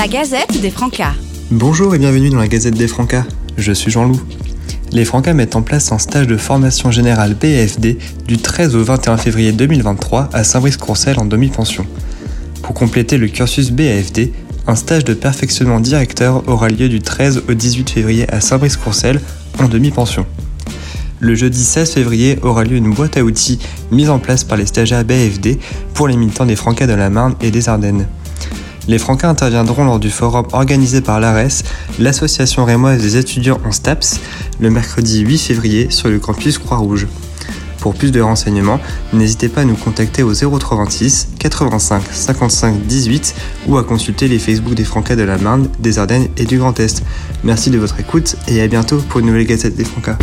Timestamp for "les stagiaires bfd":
24.56-25.58